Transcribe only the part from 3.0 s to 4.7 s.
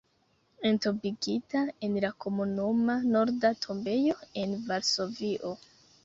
Norda Tombejo en